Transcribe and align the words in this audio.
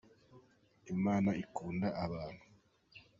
Imana 0.93 1.29
ikunda 1.43 1.87
abantu. 2.05 2.43